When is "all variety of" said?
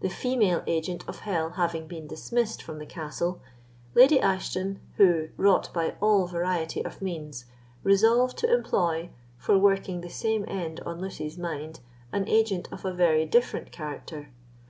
5.98-7.00